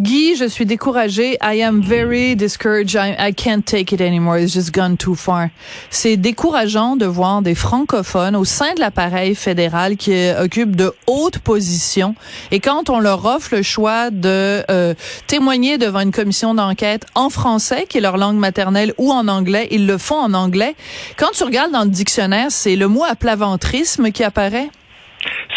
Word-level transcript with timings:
Guy, 0.00 0.34
je 0.34 0.46
suis 0.46 0.66
découragée. 0.66 1.38
I 1.40 1.62
am 1.62 1.80
very 1.80 2.34
discouraged. 2.34 2.96
I, 2.96 3.14
I 3.16 3.32
can't 3.32 3.64
take 3.64 3.94
it 3.94 4.00
anymore. 4.00 4.38
It's 4.38 4.52
just 4.52 4.74
gone 4.74 4.96
too 4.96 5.14
far. 5.14 5.50
C'est 5.88 6.16
décourageant 6.16 6.96
de 6.96 7.06
voir 7.06 7.42
des 7.42 7.54
francophones 7.54 8.34
au 8.34 8.44
sein 8.44 8.74
de 8.74 8.80
l'appareil 8.80 9.36
fédéral 9.36 9.96
qui 9.96 10.12
occupent 10.36 10.74
de 10.74 10.92
hautes 11.06 11.38
positions. 11.38 12.16
Et 12.50 12.58
quand 12.58 12.90
on 12.90 12.98
leur 12.98 13.24
offre 13.24 13.54
le 13.54 13.62
choix 13.62 14.10
de 14.10 14.64
euh, 14.68 14.94
témoigner 15.28 15.78
devant 15.78 16.00
une 16.00 16.12
commission 16.12 16.54
d'enquête 16.54 17.06
en 17.14 17.30
français, 17.30 17.86
qui 17.88 17.98
est 17.98 18.00
leur 18.00 18.16
langue 18.16 18.36
maternelle, 18.36 18.94
ou 18.98 19.12
en 19.12 19.28
anglais, 19.28 19.68
ils 19.70 19.86
le 19.86 19.96
font 19.96 20.18
en 20.18 20.34
anglais. 20.34 20.74
Quand 21.16 21.30
tu 21.32 21.44
regardes 21.44 21.70
dans 21.70 21.84
le 21.84 21.90
dictionnaire, 21.90 22.48
c'est 22.50 22.74
le 22.74 22.88
mot 22.88 23.04
aplaventrisme 23.04 24.10
qui 24.10 24.24
apparaît. 24.24 24.70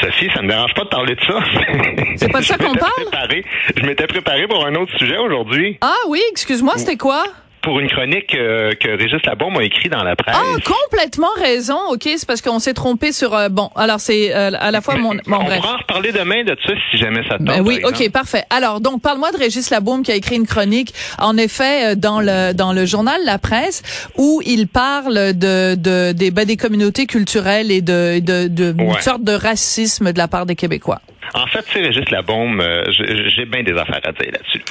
Sophie, 0.02 0.30
ça 0.34 0.42
me 0.42 0.48
dérange 0.48 0.74
pas 0.74 0.84
de 0.84 0.90
parler 0.90 1.16
de 1.16 1.22
ça. 1.22 1.40
C'est 2.18 2.32
pas 2.32 2.40
de 2.40 2.46
ça 2.46 2.58
qu'on 2.58 2.74
parle? 2.74 2.92
préparé- 3.06 3.44
Je 3.76 3.86
m'étais 3.86 4.08
préparé 4.08 4.48
pour 4.48 4.66
un 4.66 4.76
autre 4.76 4.96
sujet 4.98 5.18
aujourd'hui. 5.18 5.78
Ah 5.82 5.94
oui, 6.08 6.22
excuse-moi, 6.32 6.74
c'était 6.78 6.98
quoi? 6.98 7.24
Pour 7.68 7.82
une 7.82 7.90
chronique 7.90 8.34
euh, 8.34 8.72
que 8.80 8.88
Régis 8.98 9.20
Labaume 9.26 9.58
a 9.58 9.64
écrit 9.64 9.90
dans 9.90 10.02
la 10.04 10.16
presse. 10.16 10.34
Ah, 10.40 10.56
complètement 10.64 11.28
raison. 11.38 11.78
OK, 11.90 12.04
c'est 12.04 12.26
parce 12.26 12.42
qu'on 12.42 12.60
s'est 12.60 12.74
trompé 12.74 13.12
sur 13.12 13.34
euh, 13.36 13.50
bon, 13.50 13.70
alors 13.76 14.00
c'est 14.00 14.34
euh, 14.34 14.52
à 14.58 14.72
la 14.72 14.80
fois 14.80 14.96
mon 14.96 15.10
bon 15.16 15.20
On 15.28 15.44
bref. 15.44 15.60
pourra 15.60 15.74
en 15.74 15.78
reparler 15.80 16.14
demain 16.14 16.46
de 16.46 16.56
ça 16.66 16.74
si 16.90 16.98
jamais 16.98 17.24
ça 17.28 17.38
te 17.38 17.44
tente. 17.44 17.48
Ben 17.58 17.62
oui, 17.66 17.82
OK, 17.84 18.10
parfait. 18.12 18.44
Alors 18.50 18.80
donc 18.80 19.02
parle-moi 19.02 19.34
de 19.34 19.38
Régis 19.38 19.70
Labaume 19.70 20.02
qui 20.04 20.14
a 20.14 20.16
écrit 20.16 20.38
une 20.38 20.48
chronique 20.48 20.94
en 21.20 21.36
effet 21.36 21.92
euh, 21.92 21.96
dans 21.96 22.22
le 22.22 22.54
dans 22.54 22.72
le 22.72 22.86
journal 22.86 23.20
La 23.26 23.38
Presse 23.38 23.84
où 24.16 24.42
il 24.46 24.70
parle 24.70 25.34
de 25.34 25.76
de 25.76 26.14
des 26.14 26.32
ben, 26.32 26.46
des 26.46 26.56
communautés 26.56 27.06
culturelles 27.06 27.70
et 27.70 27.82
de 27.82 28.20
de, 28.20 28.48
de 28.48 28.74
une 28.80 28.92
Ouais. 28.94 29.02
sorte 29.02 29.24
de 29.26 29.34
racisme 29.34 30.14
de 30.14 30.18
la 30.18 30.30
part 30.30 30.46
des 30.46 30.56
Québécois. 30.56 31.02
En 31.34 31.48
fait, 31.48 31.66
c'est 31.72 31.82
Régis 31.82 32.10
Labaume, 32.10 32.62
euh, 32.62 32.84
j'ai 32.90 33.46
bien 33.46 33.64
des 33.64 33.74
affaires 33.74 34.02
à 34.04 34.12
dire 34.12 34.32
là-dessus. 34.32 34.62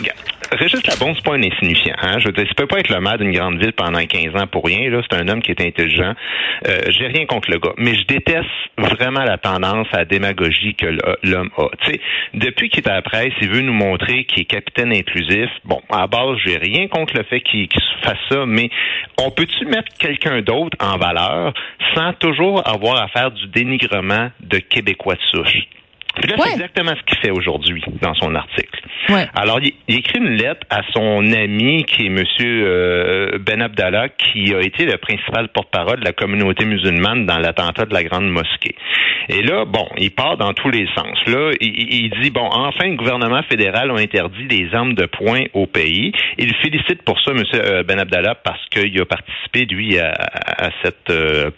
Régis 0.53 0.87
Labaume, 0.87 1.15
c'est 1.15 1.25
pas 1.25 1.35
un 1.35 1.43
insignifiant. 1.43 1.97
Hein? 2.01 2.19
Je 2.19 2.27
veux 2.27 2.33
dire, 2.33 2.47
ça 2.49 2.55
peut 2.55 2.67
pas 2.67 2.79
être 2.79 2.89
le 2.89 3.01
maire 3.01 3.19
d'une 3.19 3.33
grande 3.33 3.59
ville 3.59 3.73
pendant 3.73 3.99
15 3.99 4.41
ans 4.41 4.47
pour 4.47 4.65
rien. 4.65 4.91
Là, 4.91 5.03
c'est 5.09 5.17
un 5.17 5.29
homme 5.29 5.43
qui 5.43 5.51
est 5.51 5.61
intelligent. 5.61 6.15
Euh, 6.67 6.79
j'ai 6.89 7.07
rien 7.09 7.27
contre 7.27 7.51
le 7.51 7.59
gars, 7.59 7.75
mais 7.77 7.95
je 7.95 8.05
déteste 8.07 8.47
vraiment 8.79 9.25
la 9.25 9.39
tendance 9.39 9.87
à 9.93 9.99
la 9.99 10.05
démagogie 10.05 10.75
que 10.75 10.87
l'homme 11.23 11.51
a. 11.59 11.69
Tu 11.83 11.93
sais, 11.93 12.01
depuis 12.35 12.69
qu'il 12.69 12.85
est 12.85 12.89
à 12.89 12.95
la 12.95 13.03
presse, 13.03 13.33
il 13.41 13.49
veut 13.49 13.61
nous 13.61 13.73
montrer 13.73 14.25
qu'il 14.25 14.43
est 14.43 14.47
capitaine 14.47 14.93
inclusif. 14.93 15.51
Bon, 15.65 15.81
à 15.91 16.07
base, 16.07 16.37
j'ai 16.45 16.57
rien 16.57 16.89
contre 16.89 17.17
le 17.17 17.25
fait 17.25 17.41
qu'il 17.41 17.69
qu'il 17.69 17.83
fasse 18.03 18.19
ça, 18.31 18.45
mais 18.47 18.71
on 19.19 19.31
peut-tu 19.31 19.67
mettre 19.67 19.93
quelqu'un 19.99 20.41
d'autre 20.43 20.77
en 20.81 20.97
valeur 20.97 21.53
sans 21.95 22.13
toujours 22.15 22.67
avoir 22.69 23.03
à 23.03 23.09
faire 23.09 23.31
du 23.31 23.47
dénigrement 23.49 24.31
de 24.41 24.59
Québécois 24.59 25.15
de 25.15 25.39
souche? 25.39 25.67
Puis 26.21 26.31
là, 26.31 26.37
Ouais. 26.37 26.43
c'est 26.47 26.53
exactement 26.55 26.93
ce 26.97 27.03
qu'il 27.05 27.19
fait 27.19 27.31
aujourd'hui 27.31 27.83
dans 28.01 28.15
son 28.15 28.35
article. 28.35 28.81
Ouais. 29.11 29.27
Alors, 29.35 29.59
il, 29.63 29.73
il 29.89 29.99
écrit 29.99 30.19
une 30.19 30.35
lettre 30.35 30.67
à 30.71 30.81
son 30.93 31.33
ami 31.33 31.85
qui 31.85 32.07
est 32.07 32.09
Monsieur 32.09 32.65
euh, 32.67 33.39
Ben 33.39 33.61
Abdallah, 33.63 34.09
qui 34.09 34.55
a 34.55 34.61
été 34.61 34.85
le 34.87 34.97
principal 34.97 35.49
porte-parole 35.49 36.01
de 36.01 36.05
la 36.05 36.13
communauté 36.13 36.65
musulmane 36.65 37.27
dans 37.27 37.39
l'attentat 37.39 37.85
de 37.85 37.95
la 37.95 38.03
grande 38.03 38.29
mosquée. 38.29 38.75
Et 39.29 39.43
là, 39.43 39.65
bon, 39.65 39.87
il 39.99 40.11
part 40.11 40.37
dans 40.37 40.53
tous 40.55 40.71
les 40.71 40.87
sens. 40.95 41.19
Là, 41.27 41.51
il, 41.61 42.11
dit 42.23 42.31
bon, 42.31 42.47
enfin, 42.51 42.89
le 42.89 42.97
gouvernement 42.97 43.43
fédéral 43.43 43.91
a 43.91 43.95
interdit 43.95 44.47
les 44.49 44.73
armes 44.75 44.95
de 44.95 45.07
poing 45.07 45.45
au 45.53 45.67
pays. 45.67 46.13
Il 46.39 46.55
félicite 46.57 47.03
pour 47.03 47.21
ça 47.21 47.33
Monsieur 47.33 47.61
euh, 47.65 47.83
Ben 47.83 47.99
Abdallah 47.99 48.35
parce 48.37 48.65
qu'il 48.71 48.99
a 49.01 49.05
participé 49.05 49.65
lui 49.67 49.99
à, 49.99 50.71
cette 50.83 51.11
euh, 51.11 51.51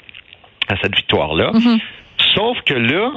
à 0.69 0.77
cette 0.83 0.95
victoire-là. 0.97 1.53
Sauf 2.35 2.59
que 2.67 2.75
là, 2.75 3.13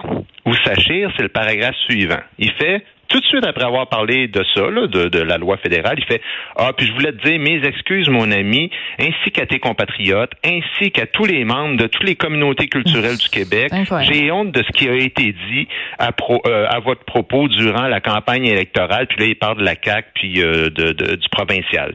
où 0.46 0.54
ça 0.66 0.76
chire, 0.76 1.12
c'est 1.16 1.24
le 1.24 1.30
paragraphe 1.30 1.76
suivant. 1.88 2.20
Il 2.40 2.52
fait, 2.54 2.84
tout 3.10 3.20
de 3.20 3.26
suite 3.26 3.46
après 3.46 3.66
avoir 3.66 3.90
parlé 3.90 4.28
de 4.28 4.44
ça, 4.56 4.70
là, 4.70 4.88
de, 4.88 5.10
de 5.10 5.20
la 5.20 5.38
loi 5.38 5.58
fédérale, 5.58 5.96
il 6.00 6.06
fait 6.06 6.22
Ah, 6.56 6.72
puis 6.76 6.88
je 6.88 6.94
voulais 6.94 7.12
te 7.12 7.28
dire 7.28 7.40
mes 7.40 7.62
excuses, 7.68 8.08
mon 8.10 8.32
ami, 8.32 8.72
ainsi 9.00 9.32
qu'à 9.32 9.46
tes 9.46 9.60
compatriotes, 9.60 10.32
ainsi 10.46 10.92
qu'à 10.92 11.06
tous 11.08 11.26
les 11.26 11.44
membres 11.44 11.76
de 11.78 11.88
toutes 11.88 12.06
les 12.06 12.16
communautés 12.16 12.68
culturelles 12.70 13.18
du 13.18 13.30
Québec. 13.30 13.70
J'ai 14.06 14.32
honte 14.32 14.52
de 14.52 14.64
ce 14.64 14.72
qui 14.72 14.88
a 14.88 14.94
été 14.96 15.34
dit 15.50 15.68
à, 16.00 16.12
pro- 16.14 16.42
euh, 16.48 16.66
à 16.70 16.80
votre 16.80 17.04
propos 17.04 17.48
durant 17.50 17.88
la 17.88 18.00
campagne 18.00 18.46
électorale. 18.46 19.08
Puis 19.08 19.20
là, 19.20 19.26
il 19.26 19.36
parle 19.36 19.58
de 19.58 19.64
la 19.66 19.76
CAQ 19.82 20.08
puis 20.16 20.42
euh, 20.42 20.70
de, 20.70 20.94
de- 20.94 21.16
du 21.16 21.30
provincial. 21.30 21.94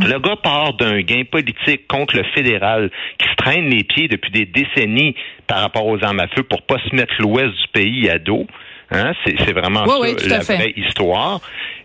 Le 0.00 0.16
gars 0.20 0.36
part 0.36 0.74
d'un 0.74 1.00
gain 1.00 1.22
politique 1.28 1.88
contre 1.88 2.14
le 2.16 2.22
fédéral 2.32 2.88
qui 3.18 3.26
se 3.28 3.34
traîne 3.34 3.68
les 3.68 3.82
pieds 3.82 4.06
depuis 4.06 4.30
des 4.30 4.44
décennies 4.46 5.16
par 5.48 5.60
rapport 5.60 5.86
aux 5.86 6.02
armes 6.04 6.20
à 6.20 6.28
feu 6.28 6.44
pour 6.44 6.62
pas 6.62 6.76
se 6.88 6.94
mettre 6.94 7.14
l'ouest 7.18 7.50
du 7.50 7.68
pays 7.72 8.08
à 8.08 8.18
dos. 8.18 8.46
Hein, 8.90 9.12
c'est, 9.24 9.52
vraiment 9.52 9.84
Oui, 9.84 10.14
ça 10.16 10.24
oui, 10.24 10.28
la 10.28 10.38
vraie 10.38 10.72
histoire. 10.76 11.40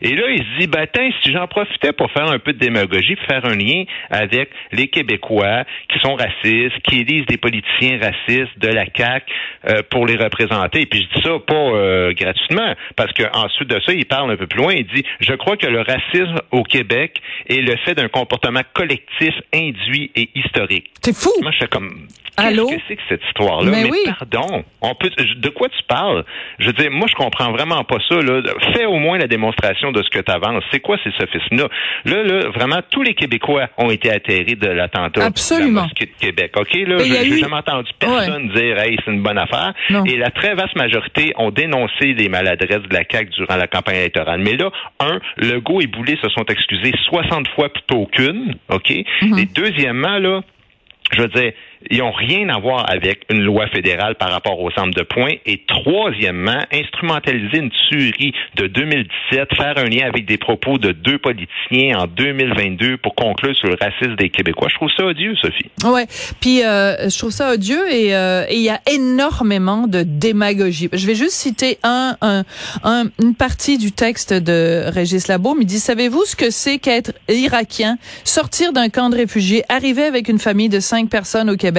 Et 0.05 0.15
là, 0.15 0.23
il 0.29 0.39
se 0.39 0.59
dit, 0.59 0.67
ben, 0.67 0.85
tiens, 0.93 1.09
si 1.23 1.31
j'en 1.31 1.47
profitais 1.47 1.93
pour 1.93 2.11
faire 2.11 2.29
un 2.29 2.37
peu 2.37 2.51
de 2.51 2.59
démagogie, 2.59 3.15
pour 3.15 3.25
faire 3.25 3.45
un 3.45 3.55
lien 3.55 3.85
avec 4.09 4.49
les 4.73 4.89
Québécois 4.89 5.63
qui 5.87 5.97
sont 5.99 6.15
racistes, 6.15 6.77
qui 6.83 6.99
élisent 6.99 7.25
des 7.27 7.37
politiciens 7.37 7.99
racistes 7.99 8.59
de 8.59 8.67
la 8.67 8.83
CAQ 8.93 9.25
euh, 9.69 9.81
pour 9.89 10.05
les 10.05 10.17
représenter. 10.17 10.81
Et 10.81 10.85
puis 10.85 11.07
je 11.09 11.17
dis 11.17 11.23
ça 11.23 11.31
pas 11.47 11.53
euh, 11.55 12.13
gratuitement, 12.13 12.75
parce 12.97 13.13
qu'ensuite 13.13 13.69
de 13.69 13.79
ça, 13.79 13.93
il 13.93 14.05
parle 14.05 14.31
un 14.31 14.35
peu 14.35 14.47
plus 14.47 14.59
loin. 14.59 14.73
Il 14.73 14.85
dit, 14.87 15.05
je 15.21 15.33
crois 15.33 15.55
que 15.55 15.67
le 15.67 15.79
racisme 15.79 16.39
au 16.51 16.63
Québec 16.63 17.21
est 17.47 17.61
le 17.61 17.77
fait 17.77 17.95
d'un 17.95 18.09
comportement 18.09 18.61
collectif, 18.73 19.33
induit 19.53 20.11
et 20.15 20.29
historique. 20.35 20.91
C'est 21.01 21.15
fou. 21.15 21.31
Moi, 21.41 21.51
je 21.51 21.59
fais 21.59 21.67
comme. 21.67 22.07
Qu'est-ce 22.35 22.47
Allô? 22.47 22.67
que 22.67 22.75
c'est 22.87 22.95
que 22.95 23.01
cette 23.09 23.23
histoire-là? 23.27 23.69
Mais 23.69 23.89
oui. 23.89 23.99
pardon. 24.17 24.63
On 24.81 24.95
peut, 24.95 25.11
de 25.37 25.49
quoi 25.49 25.69
tu 25.69 25.83
parles? 25.87 26.25
Je 26.57 26.65
veux 26.65 26.73
dire, 26.73 26.89
moi, 26.89 27.07
je 27.07 27.13
comprends 27.13 27.51
vraiment 27.51 27.83
pas 27.83 27.97
ça, 28.09 28.15
là. 28.15 28.41
Fais 28.73 28.85
au 28.85 28.97
moins 28.97 29.19
la 29.19 29.27
démonstration 29.27 29.91
de 29.93 30.03
ce 30.03 30.09
que 30.09 30.19
tu 30.19 30.31
avances. 30.31 30.63
C'est 30.71 30.79
quoi 30.81 30.97
ces 31.03 31.11
sophismes-là? 31.11 31.67
Là, 32.05 32.23
là, 32.23 32.49
vraiment, 32.49 32.79
tous 32.91 33.03
les 33.03 33.13
Québécois 33.13 33.69
ont 33.77 33.89
été 33.89 34.11
atterrés 34.11 34.55
de 34.55 34.67
l'attentat 34.67 35.25
Absolument. 35.25 35.69
de 35.69 35.75
la 35.75 35.81
mosquée 35.83 36.05
de 36.07 36.19
Québec. 36.19 36.51
OK? 36.57 36.73
Là, 36.85 36.97
j'ai 36.99 37.27
eu- 37.29 37.37
jamais 37.39 37.55
entendu 37.55 37.89
personne 37.97 38.49
dire, 38.49 38.77
hey, 38.79 38.97
c'est 39.05 39.11
une 39.11 39.21
bonne 39.23 39.37
affaire. 39.37 39.73
Non. 39.89 40.03
Et 40.05 40.17
la 40.17 40.29
très 40.31 40.53
vaste 40.55 40.75
majorité 40.75 41.33
ont 41.37 41.51
dénoncé 41.51 42.13
les 42.13 42.27
maladresses 42.29 42.83
de 42.89 42.93
la 42.93 43.03
CAQ 43.09 43.29
durant 43.37 43.55
la 43.55 43.67
campagne 43.67 43.97
électorale. 43.97 44.41
Mais 44.41 44.57
là, 44.57 44.69
un, 44.99 45.19
Legault 45.37 45.81
et 45.81 45.87
Boulay 45.87 46.17
se 46.21 46.29
sont 46.29 46.45
excusés 46.45 46.91
60 47.03 47.47
fois 47.49 47.69
plutôt 47.69 48.05
qu'une. 48.07 48.55
OK? 48.69 48.91
Mhm. 49.21 49.37
Et 49.39 49.45
deuxièmement, 49.45 50.17
là, 50.17 50.41
je 51.15 51.21
veux 51.21 51.27
dire, 51.27 51.51
ils 51.89 51.99
n'ont 51.99 52.11
rien 52.11 52.49
à 52.49 52.59
voir 52.59 52.89
avec 52.89 53.21
une 53.29 53.41
loi 53.43 53.67
fédérale 53.67 54.15
par 54.15 54.31
rapport 54.31 54.59
aux 54.59 54.69
armes 54.77 54.93
de 54.93 55.01
poing. 55.03 55.31
Et 55.45 55.63
troisièmement, 55.67 56.59
instrumentaliser 56.71 57.57
une 57.57 57.71
tuerie 57.89 58.33
de 58.55 58.67
2017, 58.67 59.49
faire 59.55 59.77
un 59.77 59.85
lien 59.85 60.05
avec 60.07 60.25
des 60.25 60.37
propos 60.37 60.77
de 60.77 60.91
deux 60.91 61.17
politiciens 61.17 61.97
en 61.99 62.07
2022 62.07 62.97
pour 62.97 63.15
conclure 63.15 63.55
sur 63.55 63.67
le 63.67 63.75
racisme 63.79 64.15
des 64.15 64.29
Québécois. 64.29 64.67
Je 64.69 64.75
trouve 64.75 64.89
ça 64.95 65.05
odieux, 65.05 65.35
Sophie. 65.35 65.69
Ouais, 65.83 66.05
puis 66.39 66.63
euh, 66.63 67.09
je 67.09 67.17
trouve 67.17 67.31
ça 67.31 67.53
odieux 67.53 67.91
et 67.91 68.15
euh, 68.15 68.45
il 68.51 68.61
y 68.61 68.69
a 68.69 68.79
énormément 68.91 69.87
de 69.87 70.03
démagogie. 70.03 70.89
Je 70.93 71.05
vais 71.07 71.15
juste 71.15 71.31
citer 71.33 71.77
un, 71.83 72.15
un- 72.21 72.43
une 73.21 73.35
partie 73.35 73.77
du 73.77 73.91
texte 73.91 74.33
de 74.33 74.83
Régis 74.87 75.27
Labaume. 75.27 75.57
Il 75.61 75.65
dit 75.67 75.79
savez-vous 75.79 76.23
ce 76.25 76.35
que 76.35 76.49
c'est 76.49 76.77
qu'être 76.77 77.11
irakien, 77.29 77.97
sortir 78.23 78.73
d'un 78.73 78.89
camp 78.89 79.09
de 79.09 79.15
réfugiés, 79.17 79.63
arriver 79.69 80.03
avec 80.03 80.27
une 80.29 80.39
famille 80.39 80.69
de 80.69 80.79
cinq 80.79 81.09
personnes 81.09 81.49
au 81.49 81.55
Québec, 81.57 81.72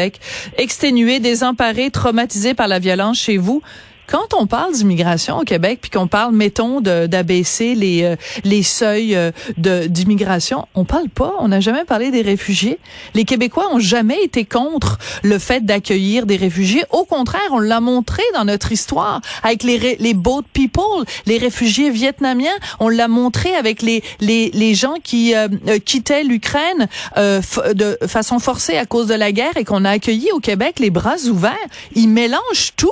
exténué, 0.58 1.20
désemparé, 1.20 1.90
traumatisé 1.90 2.54
par 2.54 2.68
la 2.68 2.78
violence 2.78 3.18
chez 3.18 3.36
vous? 3.36 3.62
Quand 4.06 4.34
on 4.34 4.46
parle 4.46 4.72
d'immigration 4.72 5.38
au 5.38 5.44
Québec, 5.44 5.78
puis 5.80 5.90
qu'on 5.90 6.06
parle, 6.06 6.34
mettons, 6.34 6.80
d'abaisser 6.80 7.74
les 7.74 8.02
euh, 8.02 8.16
les 8.44 8.62
seuils 8.62 9.14
euh, 9.14 9.30
d'immigration, 9.56 10.66
on 10.74 10.84
parle 10.84 11.08
pas, 11.08 11.34
on 11.40 11.48
n'a 11.48 11.60
jamais 11.60 11.84
parlé 11.84 12.10
des 12.10 12.22
réfugiés. 12.22 12.78
Les 13.14 13.24
Québécois 13.24 13.68
ont 13.72 13.78
jamais 13.78 14.22
été 14.22 14.44
contre 14.44 14.98
le 15.22 15.38
fait 15.38 15.64
d'accueillir 15.64 16.26
des 16.26 16.36
réfugiés. 16.36 16.84
Au 16.90 17.04
contraire, 17.04 17.40
on 17.50 17.60
l'a 17.60 17.80
montré 17.80 18.22
dans 18.34 18.44
notre 18.44 18.72
histoire 18.72 19.20
avec 19.42 19.62
les 19.62 19.96
les 19.98 20.14
boat 20.14 20.42
people, 20.52 21.04
les 21.26 21.38
réfugiés 21.38 21.90
vietnamiens. 21.90 22.56
On 22.80 22.88
l'a 22.88 23.08
montré 23.08 23.54
avec 23.54 23.82
les 23.82 24.02
les 24.20 24.50
les 24.52 24.74
gens 24.74 24.96
qui 25.02 25.34
euh, 25.34 25.48
euh, 25.68 25.78
quittaient 25.78 26.24
l'Ukraine 26.24 26.88
euh, 27.16 27.40
de 27.74 27.98
façon 28.06 28.38
forcée 28.38 28.76
à 28.76 28.86
cause 28.86 29.06
de 29.06 29.14
la 29.14 29.32
guerre 29.32 29.56
et 29.56 29.64
qu'on 29.64 29.84
a 29.84 29.90
accueilli 29.90 30.30
au 30.32 30.40
Québec 30.40 30.78
les 30.78 30.90
bras 30.90 31.18
ouverts. 31.28 31.54
Ils 31.94 32.08
mélangent 32.08 32.72
tout. 32.76 32.90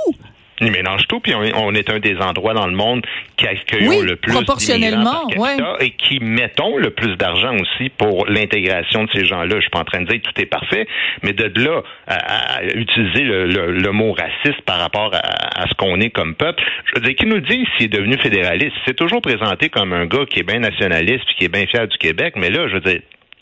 Ils 0.63 0.73
mélangent 0.73 1.07
tout, 1.09 1.21
puis 1.21 1.35
on, 1.35 1.75
est 1.75 1.91
un 1.91 1.99
des 1.99 2.17
endroits 2.17 2.55
dans 2.55 2.67
le 2.67 2.75
monde 2.75 3.05
qui 3.37 3.47
accueillent 3.47 4.03
le 4.03 4.17
plus 4.17 4.33
proportionnellement, 4.33 5.27
ouais. 5.37 5.57
et 5.81 5.91
qui 5.91 6.19
mettons 6.21 6.77
le 6.77 6.91
plus 6.91 7.17
d'argent 7.17 7.55
aussi 7.57 7.91
pour 7.91 8.27
l'intégration 8.27 9.05
de 9.05 9.11
ces 9.15 9.25
gens-là. 9.25 9.57
Je 9.57 9.61
suis 9.61 9.71
pas 9.71 9.81
en 9.81 9.85
train 9.85 10.01
de 10.01 10.07
dire 10.07 10.21
que 10.23 10.29
tout 10.29 10.41
est 10.41 10.47
parfait, 10.47 10.87
mais 11.23 11.33
de 11.33 11.51
là 11.63 11.83
à, 12.07 12.63
utiliser 12.75 13.23
le, 13.23 13.93
mot 13.93 14.13
raciste 14.13 14.63
par 14.63 14.79
rapport 14.79 15.15
à, 15.15 15.67
ce 15.69 15.75
qu'on 15.75 16.01
est 16.01 16.11
comme 16.11 16.35
peuple, 16.35 16.63
je 16.87 17.01
veux 17.01 17.07
dire, 17.07 17.15
qui 17.15 17.27
nous 17.27 17.41
dit 17.41 17.67
s'il 17.77 17.87
est 17.87 17.89
devenu 17.89 18.17
fédéraliste? 18.19 18.73
C'est 18.87 18.97
toujours 18.97 19.21
présenté 19.21 19.69
comme 19.69 19.93
un 19.93 20.07
gars 20.07 20.25
qui 20.29 20.41
est 20.41 20.47
bien 20.47 20.61
nationaliste 20.61 21.25
puis 21.27 21.35
qui 21.39 21.45
est 21.45 21.53
bien 21.53 21.67
fier 21.67 21.87
du 21.87 21.99
Québec, 21.99 22.35
mais 22.37 22.51
là, 22.51 22.69
je 22.69 22.75
veux 22.75 22.81
dire, 22.81 23.01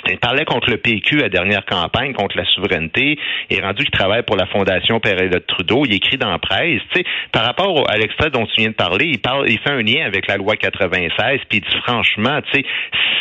il 0.08 0.18
parlait 0.18 0.44
contre 0.44 0.70
le 0.70 0.78
PQ 0.78 1.20
à 1.20 1.22
la 1.22 1.28
dernière 1.28 1.64
campagne, 1.64 2.12
contre 2.14 2.36
la 2.36 2.44
souveraineté. 2.46 3.18
Il 3.50 3.58
est 3.58 3.60
rendu 3.60 3.84
qu'il 3.84 3.90
travaille 3.90 4.22
pour 4.22 4.36
la 4.36 4.46
Fondation 4.46 4.98
de 4.98 5.38
Trudeau. 5.38 5.84
Il 5.84 5.92
écrit 5.92 6.16
dans 6.16 6.30
la 6.30 6.38
presse. 6.38 6.80
Tu 6.92 7.00
sais, 7.00 7.04
par 7.32 7.44
rapport 7.44 7.88
à 7.90 7.96
l'extrait 7.96 8.30
dont 8.30 8.46
tu 8.46 8.60
viens 8.60 8.70
de 8.70 8.74
parler, 8.74 9.06
il 9.06 9.18
parle, 9.18 9.48
il 9.48 9.58
fait 9.58 9.70
un 9.70 9.82
lien 9.82 10.04
avec 10.06 10.26
la 10.26 10.36
loi 10.36 10.56
96, 10.56 11.40
puis 11.48 11.58
il 11.58 11.60
dit 11.60 11.76
franchement, 11.84 12.40
tu 12.50 12.60
sais, 12.60 12.66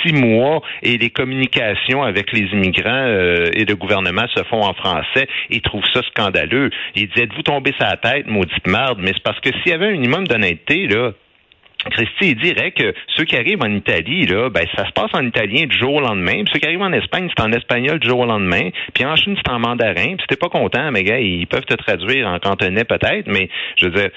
six 0.04 0.14
mois 0.14 0.62
et 0.82 0.98
les 0.98 1.10
communications 1.10 2.04
avec 2.04 2.32
les 2.32 2.48
immigrants 2.54 2.90
euh, 2.90 3.50
et 3.54 3.66
le 3.66 3.76
gouvernement 3.76 4.26
se 4.34 4.44
font 4.44 4.62
en 4.62 4.74
français. 4.74 5.28
Il 5.50 5.62
trouve 5.62 5.84
ça 5.94 6.02
scandaleux. 6.04 6.70
Il 6.96 7.08
dit, 7.10 7.22
êtes-vous 7.22 7.44
tombé 7.44 7.74
sa 7.80 7.98
tête, 7.98 8.28
maudite 8.28 8.66
merde? 8.68 9.00
Mais 9.02 9.12
c'est 9.14 9.24
parce 9.24 9.40
que 9.40 9.50
s'il 9.52 9.72
y 9.72 9.74
avait 9.74 9.88
un 9.88 9.92
minimum 9.92 10.28
d'honnêteté, 10.28 10.88
là, 10.88 11.12
Christy 11.92 12.36
dirait 12.36 12.72
que 12.72 12.94
ceux 13.16 13.24
qui 13.24 13.38
arrivent 13.38 13.64
en 13.64 13.74
Italie, 13.74 14.26
là, 14.26 14.50
ben, 14.50 14.66
ça 14.76 14.86
se 14.86 14.92
passe 14.92 15.12
en 15.14 15.26
italien 15.26 15.66
du 15.66 15.78
jour 15.78 15.96
au 15.96 16.02
lendemain. 16.02 16.44
Puis 16.44 16.54
ceux 16.54 16.60
qui 16.60 16.66
arrivent 16.66 16.82
en 16.82 16.92
Espagne, 16.92 17.30
c'est 17.36 17.44
en 17.44 17.52
espagnol 17.54 18.00
du 18.00 18.08
jour 18.08 18.20
au 18.20 18.26
lendemain. 18.26 18.70
Puis 18.94 19.06
en 19.06 19.16
Chine, 19.16 19.36
c'est 19.38 19.52
en 19.52 19.60
mandarin. 19.60 20.16
Puis 20.16 20.22
si 20.22 20.28
t'es 20.28 20.36
pas 20.36 20.50
content, 20.50 20.92
mais 20.92 21.04
gars, 21.04 21.20
ils 21.20 21.48
peuvent 21.48 21.66
te 21.66 21.76
traduire 21.76 22.28
en 22.28 22.40
cantonais 22.40 22.84
peut-être, 22.84 23.28
mais 23.28 23.50
je 23.78 23.88
veux 23.88 23.92
dire, 23.92 24.10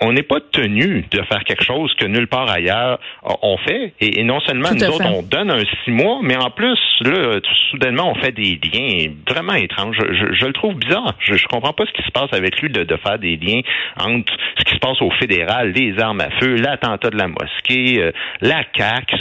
on 0.00 0.12
n'est 0.12 0.22
pas 0.22 0.40
tenu 0.52 1.04
de 1.10 1.22
faire 1.22 1.44
quelque 1.44 1.64
chose 1.64 1.92
que 1.94 2.06
nulle 2.06 2.26
part 2.26 2.48
ailleurs 2.50 2.98
on 3.42 3.58
fait. 3.58 3.92
Et, 4.00 4.24
non 4.24 4.40
seulement 4.40 4.70
nous 4.72 4.84
autres, 4.84 5.06
on 5.06 5.22
donne 5.22 5.50
un 5.50 5.62
six 5.84 5.90
mois, 5.90 6.20
mais 6.22 6.36
en 6.36 6.50
plus, 6.50 6.78
là, 7.02 7.38
soudainement, 7.70 8.10
on 8.10 8.14
fait 8.14 8.32
des 8.32 8.58
liens 8.72 9.12
vraiment 9.28 9.54
étranges. 9.54 9.96
Je, 9.98 10.46
le 10.46 10.52
trouve 10.52 10.74
bizarre. 10.74 11.14
Je, 11.20 11.34
je 11.34 11.46
comprends 11.46 11.72
pas 11.72 11.84
ce 11.86 11.92
qui 11.92 12.02
se 12.02 12.10
passe 12.12 12.32
avec 12.32 12.60
lui 12.62 12.70
de, 12.70 12.84
de 12.84 12.96
faire 12.96 13.18
des 13.18 13.36
liens 13.36 13.60
entre 13.98 14.32
ce 14.58 14.64
qui 14.64 14.74
se 14.74 14.78
passe 14.78 15.00
au 15.02 15.10
fédéral, 15.12 15.72
les 15.72 15.98
armes 16.00 16.20
à 16.20 16.30
feu, 16.40 16.56
la 16.56 16.77
de 16.82 17.16
la 17.16 17.28
mosquée, 17.28 18.02
euh, 18.02 18.12
la 18.40 18.62
CAQ, 18.76 19.16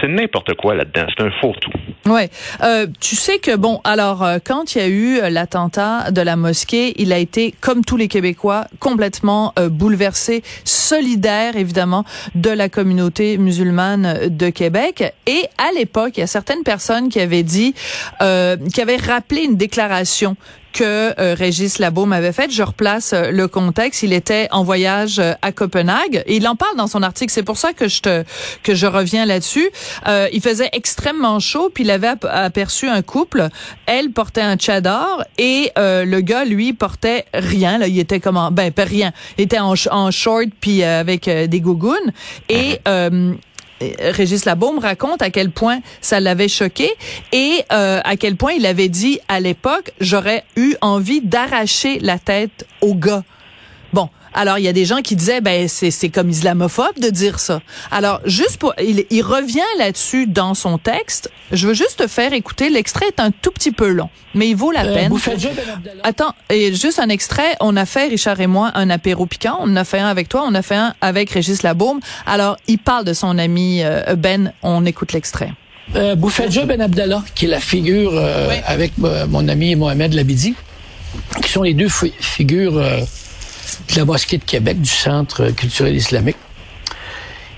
c'est 0.00 0.08
n'importe 0.08 0.54
quoi 0.54 0.74
là-dedans. 0.74 1.06
C'est 1.16 1.24
un 1.24 1.30
faux 1.40 1.54
tout. 1.60 1.70
Ouais. 2.10 2.28
Euh, 2.62 2.86
tu 3.00 3.16
sais 3.16 3.38
que 3.38 3.56
bon, 3.56 3.80
alors 3.84 4.22
euh, 4.22 4.38
quand 4.44 4.74
il 4.74 4.78
y 4.78 4.80
a 4.82 4.88
eu 4.88 5.30
l'attentat 5.30 6.10
de 6.10 6.20
la 6.20 6.36
mosquée, 6.36 6.94
il 7.00 7.12
a 7.12 7.18
été 7.18 7.54
comme 7.60 7.84
tous 7.84 7.96
les 7.96 8.08
Québécois 8.08 8.64
complètement 8.78 9.52
bouleversé, 9.70 10.42
solidaire 10.64 11.56
évidemment 11.56 12.04
de 12.34 12.50
la 12.50 12.68
communauté 12.68 13.38
musulmane 13.38 14.28
de 14.28 14.50
Québec. 14.50 15.14
Et 15.26 15.42
à 15.58 15.72
l'époque, 15.76 16.12
il 16.16 16.20
y 16.20 16.22
a 16.22 16.26
certaines 16.26 16.62
personnes 16.62 17.08
qui 17.08 17.20
avaient 17.20 17.42
dit, 17.42 17.74
qui 18.20 18.80
avaient 18.80 18.96
rappelé 18.96 19.42
une 19.42 19.56
déclaration 19.56 20.36
que 20.72 21.18
euh, 21.20 21.34
Régis 21.34 21.78
Labaume 21.78 22.12
avait 22.12 22.32
fait. 22.32 22.50
Je 22.50 22.62
replace 22.62 23.12
euh, 23.12 23.30
le 23.30 23.48
contexte. 23.48 24.02
Il 24.02 24.12
était 24.12 24.48
en 24.50 24.64
voyage 24.64 25.18
euh, 25.18 25.32
à 25.42 25.52
Copenhague 25.52 26.22
et 26.26 26.36
il 26.36 26.46
en 26.48 26.56
parle 26.56 26.76
dans 26.76 26.86
son 26.86 27.02
article. 27.02 27.32
C'est 27.32 27.42
pour 27.42 27.56
ça 27.56 27.72
que 27.72 27.88
je 27.88 28.00
te 28.00 28.24
que 28.62 28.74
je 28.74 28.86
reviens 28.86 29.26
là-dessus. 29.26 29.68
il 30.32 30.40
faisait 30.40 30.68
extrêmement 30.72 31.40
chaud, 31.40 31.70
puis 31.72 31.84
il 31.84 31.90
avait 31.90 32.12
aperçu 32.30 32.88
un 32.88 33.02
couple. 33.02 33.48
Elle 33.86 34.10
portait 34.10 34.40
un 34.40 34.56
tchador 34.56 35.24
et 35.38 35.72
le 35.76 36.20
gars 36.20 36.44
lui 36.44 36.72
portait 36.72 37.24
rien. 37.34 37.78
Là, 37.78 37.88
il 37.88 37.98
était 37.98 38.20
comme 38.20 38.36
en, 38.36 38.50
ben 38.50 38.72
pas 38.72 38.84
rien. 38.84 39.12
Il 39.36 39.44
était 39.44 39.58
en, 39.58 39.74
en 39.90 40.10
short 40.10 40.48
puis 40.60 40.82
avec 40.82 41.28
des 41.28 41.60
gougounes 41.60 42.12
et 42.48 42.80
euh, 42.88 43.34
Régis 43.80 44.44
Labaume 44.44 44.78
raconte 44.78 45.22
à 45.22 45.30
quel 45.30 45.50
point 45.50 45.80
ça 46.00 46.20
l'avait 46.20 46.48
choqué 46.48 46.90
et 47.32 47.64
euh, 47.72 48.00
à 48.04 48.16
quel 48.16 48.36
point 48.36 48.52
il 48.52 48.66
avait 48.66 48.88
dit 48.88 49.20
à 49.28 49.40
l'époque 49.40 49.92
j'aurais 50.00 50.44
eu 50.56 50.74
envie 50.80 51.20
d'arracher 51.20 51.98
la 52.00 52.18
tête 52.18 52.66
au 52.80 52.94
gars. 52.94 53.24
Bon, 53.92 54.08
alors, 54.34 54.58
il 54.58 54.64
y 54.64 54.68
a 54.68 54.72
des 54.72 54.84
gens 54.84 54.98
qui 54.98 55.16
disaient, 55.16 55.40
ben, 55.40 55.68
c'est 55.68 56.08
comme 56.08 56.30
islamophobe 56.30 56.98
de 57.00 57.10
dire 57.10 57.38
ça. 57.38 57.60
Alors, 57.90 58.20
juste 58.24 58.58
pour, 58.58 58.74
il, 58.80 59.04
il 59.10 59.22
revient 59.22 59.60
là-dessus 59.78 60.26
dans 60.26 60.54
son 60.54 60.78
texte. 60.78 61.30
Je 61.52 61.66
veux 61.66 61.74
juste 61.74 61.98
te 62.00 62.06
faire 62.06 62.32
écouter. 62.32 62.70
L'extrait 62.70 63.06
est 63.06 63.20
un 63.20 63.30
tout 63.30 63.50
petit 63.50 63.72
peu 63.72 63.88
long, 63.88 64.10
mais 64.34 64.48
il 64.48 64.56
vaut 64.56 64.70
la 64.70 64.84
euh, 64.84 64.94
peine. 64.94 65.12
Attends, 66.02 66.34
et 66.50 66.74
juste 66.74 66.98
un 66.98 67.08
extrait. 67.08 67.56
On 67.60 67.76
a 67.76 67.86
fait, 67.86 68.08
Richard 68.08 68.40
et 68.40 68.46
moi, 68.46 68.70
un 68.74 68.90
apéro 68.90 69.26
piquant. 69.26 69.58
On 69.60 69.72
en 69.72 69.76
a 69.76 69.84
fait 69.84 69.98
un 69.98 70.08
avec 70.08 70.28
toi. 70.28 70.44
On 70.46 70.54
a 70.54 70.62
fait 70.62 70.76
un 70.76 70.94
avec 71.00 71.30
Régis 71.30 71.62
Labaume. 71.62 72.00
Alors, 72.26 72.56
il 72.66 72.78
parle 72.78 73.04
de 73.04 73.12
son 73.12 73.38
ami 73.38 73.80
euh, 73.82 74.14
Ben. 74.16 74.52
On 74.62 74.84
écoute 74.84 75.12
l'extrait. 75.12 75.52
Euh, 75.96 76.14
Boufadja 76.14 76.66
Ben 76.66 76.80
Abdallah, 76.80 77.24
qui 77.34 77.46
est 77.46 77.48
la 77.48 77.60
figure 77.60 78.12
euh, 78.14 78.50
avec 78.66 78.92
mon 78.98 79.48
ami 79.48 79.74
Mohamed 79.74 80.12
Labidi, 80.12 80.54
qui 81.42 81.50
sont 81.50 81.62
les 81.62 81.74
deux 81.74 81.88
figures 81.88 82.78
de 83.90 83.96
la 83.96 84.04
Mosquée 84.04 84.38
de 84.38 84.44
Québec, 84.44 84.80
du 84.80 84.90
Centre 84.90 85.50
culturel 85.50 85.96
islamique. 85.96 86.36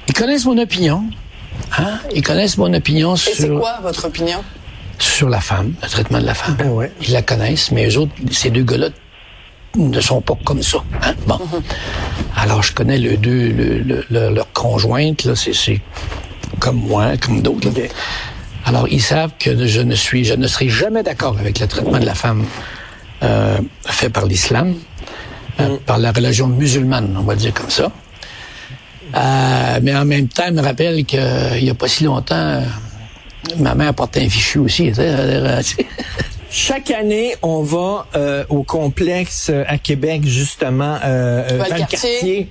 Ils 0.09 0.15
connaissent 0.15 0.45
mon 0.45 0.59
opinion. 0.59 1.05
Hein? 1.79 2.01
Ils 2.15 2.23
connaissent 2.23 2.57
mon 2.57 2.73
opinion 2.75 3.17
sur... 3.17 3.33
Et 3.33 3.35
c'est 3.35 3.49
quoi 3.49 3.79
votre 3.83 4.07
opinion? 4.07 4.43
Sur 4.99 5.29
la 5.29 5.41
femme, 5.41 5.75
le 5.83 5.89
traitement 5.89 6.19
de 6.21 6.27
la 6.27 6.35
femme. 6.35 6.57
Ben 6.57 6.69
ouais. 6.71 6.93
Ils 7.01 7.12
la 7.12 7.23
connaissent, 7.23 7.71
mais 7.71 7.89
eux 7.89 7.99
autres, 7.99 8.12
ces 8.31 8.51
deux 8.51 8.65
gars-là, 8.65 8.89
ne 9.77 10.01
sont 10.01 10.21
pas 10.21 10.37
comme 10.45 10.62
ça. 10.62 10.79
Hein? 11.03 11.15
Bon. 11.27 11.39
Mhm. 11.39 11.62
Alors, 12.37 12.62
je 12.62 12.73
connais 12.73 12.99
le 12.99 13.17
deux, 13.17 13.49
le, 13.51 14.31
leur 14.31 14.53
conjointe, 14.53 15.25
là, 15.25 15.35
c'est 15.37 15.81
comme 16.59 16.77
moi, 16.77 17.17
comme 17.17 17.41
d'autres. 17.41 17.71
Alors, 18.65 18.89
ils 18.89 19.03
savent 19.03 19.33
que 19.39 19.67
je 19.67 19.81
ne 19.81 19.95
suis, 19.95 20.25
je 20.25 20.35
ne 20.35 20.47
serai 20.47 20.69
jamais 20.69 21.03
d'accord 21.03 21.39
avec 21.39 21.61
le 21.61 21.67
traitement 21.67 21.99
de 21.99 22.05
la 22.05 22.15
femme 22.15 22.45
euh, 23.23 23.59
fait 23.87 24.11
par 24.11 24.27
l'islam. 24.27 24.75
Euh, 25.61 25.77
par 25.87 25.99
la 25.99 26.12
religion 26.12 26.47
musulmane, 26.47 27.17
on 27.19 27.23
va 27.23 27.35
dire 27.35 27.55
comme 27.55 27.71
ça. 27.71 27.91
Euh, 29.15 29.81
mais 29.83 29.95
en 29.95 30.05
même 30.05 30.29
temps, 30.29 30.45
je 30.49 30.53
me 30.53 30.62
rappelle 30.62 31.05
qu'il 31.05 31.21
n'y 31.62 31.71
a 31.71 31.75
pas 31.75 31.89
si 31.89 32.05
longtemps, 32.05 32.62
ma 33.59 33.75
mère 33.75 33.95
portait 33.95 34.25
un 34.25 34.29
fichu 34.29 34.59
aussi. 34.59 34.93
Chaque 36.53 36.91
année, 36.91 37.35
on 37.43 37.62
va 37.62 38.07
euh, 38.17 38.45
au 38.49 38.65
complexe 38.65 39.53
à 39.69 39.79
Québec, 39.79 40.23
justement, 40.25 40.97
euh, 41.05 41.59
dans 41.59 41.77
le 41.77 41.87
quartier. 41.87 42.49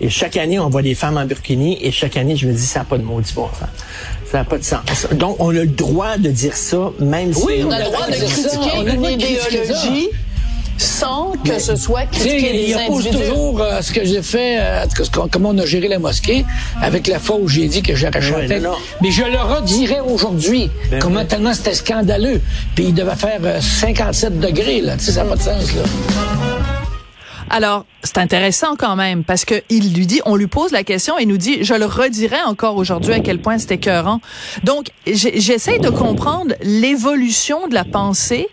Et 0.00 0.08
chaque 0.08 0.36
année, 0.36 0.58
on 0.58 0.68
voit 0.68 0.82
des 0.82 0.94
femmes 0.94 1.16
en 1.16 1.26
burkini. 1.26 1.78
Et 1.84 1.90
chaque 1.90 2.16
année, 2.16 2.36
je 2.36 2.46
me 2.46 2.52
dis, 2.52 2.62
ça 2.62 2.80
n'a 2.80 2.84
pas 2.84 2.98
de 2.98 3.02
maudit 3.02 3.32
bon 3.34 3.48
sens. 3.48 3.68
Ça 4.30 4.38
n'a 4.38 4.44
pas 4.44 4.58
de 4.58 4.64
sens. 4.64 4.80
Donc, 5.12 5.36
on 5.40 5.50
a 5.50 5.52
le 5.52 5.66
droit 5.66 6.16
de 6.16 6.30
dire 6.30 6.56
ça, 6.56 6.90
même 7.00 7.32
si... 7.32 7.44
Oui, 7.44 7.62
on, 7.64 7.70
a 7.70 7.78
le 7.78 7.84
droit 7.84 8.06
de 8.06 8.14
critiquer 8.14 8.94
une 8.94 9.04
idéologie 9.04 10.08
sans 10.82 11.32
que 11.44 11.58
ce 11.58 11.76
soit 11.76 12.06
critiqué 12.06 12.52
des 12.52 12.62
il 12.70 12.74
oppose 12.74 13.08
toujours 13.10 13.60
euh, 13.60 13.80
ce 13.80 13.92
que 13.92 14.04
j'ai 14.04 14.22
fait, 14.22 14.58
euh, 14.60 14.84
comment 15.30 15.50
on 15.50 15.58
a 15.58 15.66
géré 15.66 15.88
la 15.88 15.98
mosquée, 15.98 16.44
avec 16.80 17.06
la 17.06 17.18
fois 17.18 17.36
où 17.40 17.48
j'ai 17.48 17.68
dit 17.68 17.82
que 17.82 17.94
j'arrachais 17.94 18.34
ouais, 18.34 18.46
tête. 18.46 18.66
Mais 19.00 19.10
je 19.10 19.22
le 19.22 19.38
redirais 19.38 20.00
aujourd'hui, 20.00 20.70
ben 20.90 21.00
comment 21.00 21.24
tellement 21.24 21.54
c'était 21.54 21.74
scandaleux. 21.74 22.40
Puis 22.74 22.86
il 22.86 22.94
devait 22.94 23.16
faire 23.16 23.40
57 23.62 24.32
euh, 24.32 24.36
degrés, 24.36 24.80
là. 24.80 24.96
Tu 24.96 25.04
sais, 25.04 25.12
ça 25.12 25.24
n'a 25.24 25.30
pas 25.30 25.36
de 25.36 25.42
sens, 25.42 25.74
là. 25.74 25.82
Alors, 27.50 27.84
c'est 28.02 28.16
intéressant 28.16 28.76
quand 28.78 28.96
même 28.96 29.24
parce 29.24 29.44
que 29.44 29.62
il 29.68 29.92
lui 29.92 30.06
dit, 30.06 30.22
on 30.24 30.36
lui 30.36 30.46
pose 30.46 30.72
la 30.72 30.84
question 30.84 31.18
et 31.18 31.22
il 31.22 31.28
nous 31.28 31.36
dit, 31.36 31.62
je 31.62 31.74
le 31.74 31.84
redirai 31.84 32.40
encore 32.46 32.76
aujourd'hui 32.76 33.12
à 33.12 33.20
quel 33.20 33.40
point 33.40 33.58
c'était 33.58 33.74
écœurant. 33.74 34.20
Donc, 34.64 34.86
j'essaie 35.06 35.78
de 35.78 35.90
comprendre 35.90 36.54
l'évolution 36.62 37.68
de 37.68 37.74
la 37.74 37.84
pensée 37.84 38.48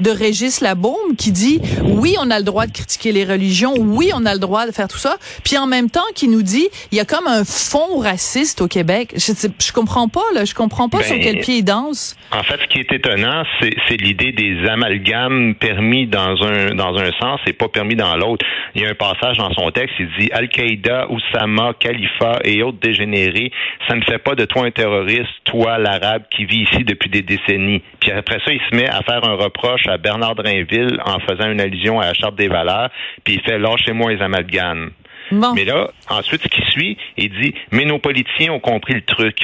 de 0.00 0.10
Régis 0.10 0.60
Labaume 0.60 1.16
qui 1.16 1.32
dit 1.32 1.60
oui, 1.84 2.16
on 2.20 2.30
a 2.30 2.38
le 2.38 2.44
droit 2.44 2.66
de 2.66 2.72
critiquer 2.72 3.12
les 3.12 3.24
religions, 3.24 3.74
oui, 3.76 4.10
on 4.14 4.26
a 4.26 4.34
le 4.34 4.40
droit 4.40 4.66
de 4.66 4.72
faire 4.72 4.88
tout 4.88 4.98
ça, 4.98 5.16
puis 5.44 5.58
en 5.58 5.66
même 5.66 5.90
temps 5.90 6.00
qui 6.14 6.28
nous 6.28 6.42
dit 6.42 6.68
il 6.92 6.98
y 6.98 7.00
a 7.00 7.04
comme 7.04 7.26
un 7.26 7.44
fond 7.44 7.98
raciste 7.98 8.60
au 8.60 8.68
Québec. 8.68 9.12
Je, 9.16 9.32
je 9.32 9.72
comprends 9.72 10.08
pas 10.08 10.24
là, 10.34 10.44
je 10.44 10.54
comprends 10.54 10.88
pas 10.88 11.02
sur 11.02 11.16
ben, 11.16 11.22
quel 11.22 11.38
pied 11.38 11.56
il 11.58 11.64
danse. 11.64 12.16
En 12.32 12.42
fait, 12.42 12.58
ce 12.62 12.66
qui 12.68 12.78
est 12.78 12.92
étonnant, 12.92 13.44
c'est 13.60 14.00
l'idée 14.00 14.32
des 14.32 14.68
amalgames 14.68 15.54
permis 15.54 16.06
dans 16.06 16.36
un 16.42 16.74
dans 16.74 16.96
un 16.96 17.10
sens 17.20 17.40
et 17.46 17.52
pas 17.52 17.68
permis 17.68 17.96
dans 17.96 18.16
l'autre. 18.16 18.44
Il 18.74 18.82
y 18.82 18.86
a 18.86 18.90
un 18.90 18.94
passage 18.94 19.36
dans 19.38 19.52
son 19.52 19.70
texte, 19.70 19.94
il 19.98 20.08
dit 20.18 20.30
Al-Qaïda, 20.32 21.08
Oussama, 21.10 21.72
Khalifa 21.78 22.40
et 22.44 22.62
autres 22.62 22.78
dégénérés, 22.80 23.50
ça 23.88 23.96
ne 23.96 24.02
fait 24.02 24.18
pas 24.18 24.34
de 24.34 24.44
toi 24.44 24.66
un 24.66 24.70
terroriste, 24.70 25.30
toi 25.44 25.78
l'arabe 25.78 26.22
qui 26.30 26.44
vit 26.44 26.62
ici 26.70 26.84
depuis 26.84 27.10
des 27.10 27.22
décennies. 27.22 27.82
Puis 28.00 28.12
après 28.12 28.38
ça, 28.44 28.52
il 28.52 28.60
se 28.70 28.76
met 28.76 28.88
à 28.88 29.02
faire 29.02 29.24
un 29.24 29.34
reproche 29.34 29.86
à 29.90 29.98
Bernard 29.98 30.34
Drainville 30.34 31.00
en 31.04 31.18
faisant 31.20 31.50
une 31.50 31.60
allusion 31.60 32.00
à 32.00 32.06
la 32.06 32.14
Charte 32.14 32.36
des 32.36 32.48
valeurs, 32.48 32.90
puis 33.24 33.34
il 33.34 33.40
fait 33.42 33.58
lâchez-moi 33.58 34.12
les 34.12 34.22
amalgames. 34.22 34.90
Mais 35.54 35.64
là, 35.64 35.90
ensuite, 36.08 36.42
ce 36.42 36.48
qui 36.48 36.62
suit, 36.70 36.96
il 37.16 37.30
dit 37.40 37.54
Mais 37.70 37.84
nos 37.84 37.98
politiciens 37.98 38.52
ont 38.52 38.60
compris 38.60 38.94
le 38.94 39.02
truc. 39.02 39.38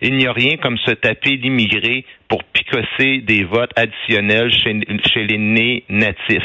Il 0.00 0.16
n'y 0.16 0.26
a 0.26 0.32
rien 0.32 0.56
comme 0.56 0.78
se 0.78 0.92
taper 0.92 1.36
l'immigré 1.36 2.04
pour 2.28 2.42
picosser 2.44 3.18
des 3.18 3.44
votes 3.44 3.70
additionnels 3.76 4.52
chez, 4.52 4.80
chez 5.12 5.24
les 5.24 5.38
nés 5.38 5.84
natifs. 5.88 6.42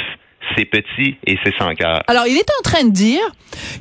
c'est 0.55 0.65
petit 0.65 1.15
et 1.25 1.37
c'est 1.43 1.55
sans 1.57 1.73
cœur. 1.73 2.01
Alors, 2.07 2.27
il 2.27 2.37
est 2.37 2.49
en 2.59 2.63
train 2.63 2.83
de 2.85 2.91
dire 2.91 3.21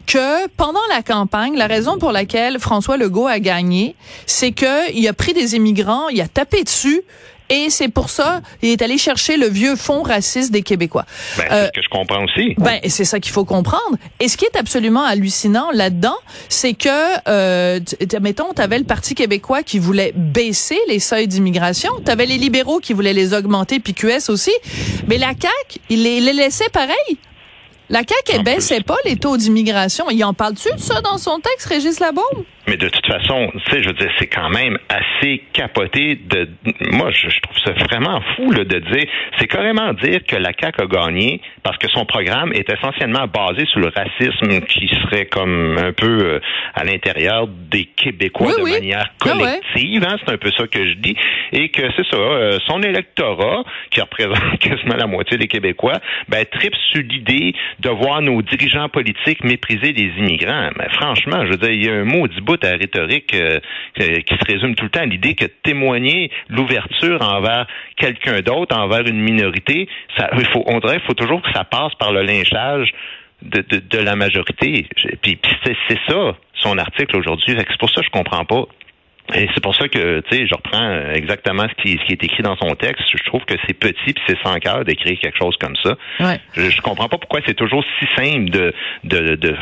que 0.07 0.49
pendant 0.57 0.81
la 0.91 1.03
campagne, 1.03 1.57
la 1.57 1.67
raison 1.67 1.99
pour 1.99 2.13
laquelle 2.13 2.59
François 2.59 2.97
Legault 2.97 3.27
a 3.27 3.39
gagné, 3.39 3.95
c'est 4.25 4.53
qu'il 4.53 5.07
a 5.09 5.13
pris 5.13 5.35
des 5.35 5.57
immigrants, 5.57 6.09
il 6.09 6.21
a 6.21 6.29
tapé 6.29 6.65
dessus, 6.65 7.03
et 7.49 7.71
c'est 7.71 7.89
pour 7.89 8.11
ça, 8.11 8.41
il 8.63 8.71
est 8.71 8.83
allé 8.83 8.99
chercher 8.99 9.37
le 9.37 9.49
vieux 9.49 9.77
fond 9.77 10.03
raciste 10.03 10.51
des 10.53 10.63
Québécois. 10.63 11.05
Ben, 11.37 11.45
c'est 11.49 11.55
euh, 11.55 11.67
ce 11.67 11.73
que 11.73 11.83
je 11.83 11.89
comprends 11.89 12.25
aussi. 12.25 12.55
Ben, 12.59 12.81
c'est 12.89 13.05
ça 13.05 13.21
qu'il 13.21 13.33
faut 13.33 13.45
comprendre. 13.45 13.97
Et 14.21 14.29
ce 14.29 14.37
qui 14.37 14.45
est 14.45 14.57
absolument 14.57 15.05
hallucinant 15.05 15.71
là-dedans, 15.73 16.17
c'est 16.49 16.75
que, 16.75 16.89
euh, 17.29 17.81
mettons, 18.21 18.53
tu 18.55 18.63
avais 18.63 18.79
le 18.79 18.85
Parti 18.85 19.15
québécois 19.15 19.63
qui 19.63 19.79
voulait 19.79 20.13
baisser 20.15 20.79
les 20.89 20.99
seuils 20.99 21.29
d'immigration, 21.29 21.91
tu 22.05 22.11
avais 22.11 22.27
les 22.27 22.39
libéraux 22.39 22.79
qui 22.81 22.93
voulaient 22.93 23.13
les 23.13 23.35
augmenter, 23.35 23.81
puis 23.81 23.95
QS 23.95 24.29
aussi, 24.29 24.53
mais 25.07 25.19
la 25.19 25.29
CAQ, 25.29 25.81
il 25.89 26.03
les, 26.03 26.21
les 26.21 26.33
laissait 26.33 26.69
pareil. 26.71 27.19
La 27.89 28.01
CAQ, 28.01 28.33
elle 28.33 28.43
baissait 28.43 28.81
pas 28.81 28.97
les 29.05 29.17
taux 29.17 29.37
d'immigration. 29.37 30.11
Il 30.11 30.23
en 30.25 30.35
parle-tu 30.35 30.73
de 30.75 30.81
ça 30.81 31.01
dans 31.03 31.19
son 31.19 31.39
texte, 31.39 31.67
Régis 31.67 32.01
Labaume? 32.01 32.45
Mais 32.69 32.77
de 32.77 32.89
toute 32.89 33.07
façon, 33.07 33.53
tu 33.53 33.71
sais, 33.71 33.83
je 33.83 33.89
veux 33.89 33.95
dire, 33.95 34.11
c'est 34.19 34.27
quand 34.27 34.51
même 34.51 34.77
assez 34.89 35.45
capoté 35.53 36.17
de. 36.17 36.49
Moi, 36.91 37.11
je, 37.13 37.29
trouve 37.41 37.59
ça 37.65 37.73
vraiment 37.85 38.21
fou 38.35 38.51
là, 38.51 38.65
de 38.65 38.79
dire. 38.79 39.07
C'est 39.39 39.47
carrément 39.47 39.93
dire 39.93 40.21
que 40.27 40.35
la 40.35 40.51
CAQ 40.59 40.83
a 40.83 40.87
gagné 40.87 41.41
parce 41.63 41.79
que 41.79 41.89
son 41.89 42.05
programme 42.05 42.53
est 42.53 42.69
essentiellement 42.69 43.27
basé 43.29 43.67
sur 43.67 43.81
le 43.81 43.93
racisme 43.95 44.61
qui 44.67 44.89
serait 44.89 45.27
comme 45.27 45.79
un 45.79 45.93
peu 45.93 46.19
euh, 46.25 46.41
à 46.75 46.85
l'intérieur 46.85 47.47
des 47.47 47.85
Québécois 47.85 48.53
de 48.57 48.63
manière 48.63 49.11
ah 49.11 49.15
collective. 49.19 50.05
Hein, 50.05 50.17
c'est 50.25 50.33
un 50.33 50.39
peu 50.39 50.51
ça 50.57 50.67
que 50.67 50.89
je 50.89 50.95
dis. 50.95 51.17
Et 51.53 51.69
que 51.69 51.83
c'est 51.97 52.07
ça, 52.11 52.17
euh, 52.17 52.59
son 52.67 52.83
électorat, 52.83 53.63
qui 53.91 54.01
représente 54.01 54.59
quasiment 54.59 54.97
la 54.97 55.07
moitié 55.07 55.39
des 55.39 55.47
Québécois, 55.47 56.01
ben, 56.29 56.45
tripe 56.47 56.75
sur 56.91 57.03
l'idée 57.03 57.55
de 57.79 57.91
voir 57.91 58.23
nos 58.23 58.43
dirigeants 58.43 58.89
politiques 58.89 59.45
mépriser 59.45 59.93
les 59.93 60.11
immigrants. 60.19 60.71
Mais 60.77 60.89
franchement, 60.91 61.45
je 61.47 61.53
veux 61.53 61.59
dire, 61.59 61.71
il 61.71 61.87
y 61.87 61.89
a 61.89 61.95
un 61.95 62.05
mot 62.05 62.27
du 62.27 62.41
bout 62.41 62.56
la 62.63 62.77
rhétorique 62.77 63.35
euh, 63.35 63.59
qui 63.95 64.35
se 64.35 64.53
résume 64.53 64.75
tout 64.75 64.85
le 64.85 64.91
temps 64.91 65.01
à 65.01 65.07
l'idée 65.07 65.35
que 65.35 65.47
témoigner 65.47 66.31
l'ouverture 66.49 67.21
envers 67.23 67.67
quelqu'un 67.97 68.41
d'autre, 68.41 68.77
envers 68.77 69.07
une 69.07 69.21
minorité, 69.21 69.89
ça, 70.17 70.31
il 70.39 70.47
faut, 70.47 70.65
on 70.67 70.79
dirait 70.81 71.01
faut 71.07 71.15
toujours 71.15 71.43
que 71.43 71.53
ça 71.53 71.65
passe 71.65 71.95
par 71.99 72.13
le 72.13 72.23
lynchage 72.23 72.93
de, 73.43 73.61
de, 73.61 73.99
la 73.99 74.17
majorité. 74.17 74.87
Puis, 75.23 75.39
c'est 75.65 75.99
ça, 76.09 76.37
son 76.55 76.79
article 76.79 77.17
aujourd'hui. 77.17 77.55
C'est 77.57 77.79
pour 77.79 77.91
ça 77.91 78.01
que 78.01 78.07
je 78.07 78.11
comprends 78.11 78.45
pas. 78.45 78.65
Et 79.35 79.49
c'est 79.55 79.63
pour 79.63 79.75
ça 79.75 79.89
que, 79.89 80.21
tu 80.21 80.37
sais, 80.37 80.47
je 80.47 80.55
reprends 80.55 81.11
exactement 81.13 81.67
ce 81.69 81.83
qui, 81.83 81.99
ce 81.99 82.05
qui 82.07 82.13
est 82.13 82.25
écrit 82.25 82.43
dans 82.43 82.57
son 82.57 82.75
texte. 82.77 83.05
Je 83.13 83.25
trouve 83.25 83.45
que 83.45 83.55
c'est 83.67 83.75
petit 83.75 84.13
puis 84.13 84.23
c'est 84.27 84.39
sans 84.43 84.55
cœur 84.59 84.85
d'écrire 84.85 85.19
quelque 85.19 85.37
chose 85.37 85.57
comme 85.59 85.77
ça. 85.83 85.97
Ouais. 86.21 86.39
Je, 86.55 86.71
je 86.71 86.81
comprends 86.81 87.09
pas 87.09 87.19
pourquoi 87.19 87.41
c'est 87.47 87.55
toujours 87.55 87.85
si 87.99 88.07
simple 88.17 88.51
de, 88.51 88.73
de, 89.05 89.35
de 89.35 89.57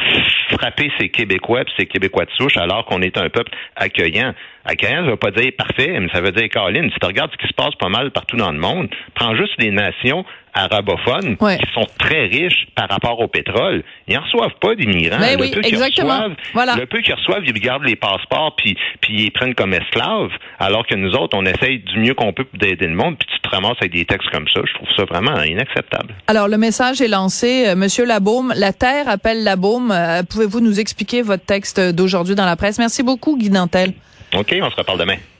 frapper 0.50 0.90
ces 0.98 1.08
Québécois 1.08 1.64
puis 1.64 1.74
ces 1.78 1.86
Québécois 1.86 2.26
de 2.26 2.30
souche 2.32 2.56
alors 2.56 2.84
qu'on 2.84 3.00
est 3.00 3.16
un 3.16 3.28
peuple 3.30 3.52
accueillant. 3.76 4.34
Accueillant, 4.64 5.04
ça 5.04 5.10
veut 5.10 5.16
pas 5.16 5.30
dire 5.30 5.52
parfait, 5.56 5.98
mais 6.00 6.08
ça 6.12 6.20
veut 6.20 6.32
dire, 6.32 6.48
Caroline, 6.48 6.90
si 6.90 6.98
tu 6.98 7.06
regardes 7.06 7.30
ce 7.32 7.36
qui 7.36 7.48
se 7.48 7.54
passe 7.54 7.74
pas 7.78 7.88
mal 7.88 8.10
partout 8.12 8.36
dans 8.36 8.52
le 8.52 8.58
monde, 8.58 8.88
prends 9.14 9.36
juste 9.36 9.52
les 9.58 9.70
nations 9.70 10.24
arabophones 10.54 11.36
qui 11.36 11.72
sont 11.74 11.86
très 11.98 12.26
riches 12.26 12.66
par 12.74 12.88
rapport 12.88 13.18
au 13.20 13.28
pétrole. 13.28 13.82
Ils 14.06 14.14
n'en 14.14 14.22
reçoivent 14.22 14.54
pas 14.60 14.74
d'immigrants. 14.74 15.18
Ben 15.18 15.38
le 15.38 15.50
peu 15.50 15.60
exactement. 15.66 16.28
voilà. 16.52 16.76
Le 16.76 16.86
peu 16.86 17.00
qu'ils 17.00 17.14
reçoivent, 17.14 17.42
ils 17.44 17.52
gardent 17.54 17.84
les 17.84 17.96
passeports 17.96 18.54
puis, 18.56 18.76
puis 19.00 19.24
ils 19.24 19.30
prennent 19.32 19.54
comme 19.54 19.74
esclaves, 19.74 20.30
alors 20.58 20.86
que 20.86 20.94
nous 20.94 21.10
autres, 21.12 21.36
on 21.36 21.44
essaye 21.44 21.80
du 21.80 21.98
mieux 21.98 22.14
qu'on 22.14 22.32
peut 22.32 22.46
d'aider 22.54 22.86
le 22.86 22.94
monde, 22.94 23.16
puis 23.18 23.28
tu 23.32 23.40
te 23.40 23.48
ramasses 23.48 23.76
avec 23.80 23.92
des 23.92 24.04
textes 24.04 24.30
comme 24.30 24.46
ça. 24.48 24.60
Je 24.64 24.74
trouve 24.74 24.88
ça 24.96 25.04
vraiment 25.04 25.42
inacceptable. 25.42 26.14
Alors, 26.28 26.48
le 26.48 26.56
message 26.56 27.00
est 27.00 27.08
lancé. 27.08 27.66
Euh, 27.66 27.74
Monsieur 27.74 28.04
Labaume, 28.04 28.52
la 28.56 28.72
Terre 28.72 29.08
appelle 29.08 29.42
Labaume. 29.42 29.90
Euh, 29.90 30.22
Pouvez-vous 30.22 30.60
nous 30.60 30.80
expliquer 30.80 31.22
votre 31.22 31.44
texte 31.44 31.80
d'aujourd'hui 31.80 32.34
dans 32.34 32.46
la 32.46 32.56
presse? 32.56 32.78
Merci 32.78 33.02
beaucoup, 33.02 33.36
Guy 33.36 33.50
Nantel. 33.50 33.92
OK, 34.36 34.52
on 34.62 34.70
se 34.70 34.76
reparle 34.76 34.98
demain. 34.98 35.33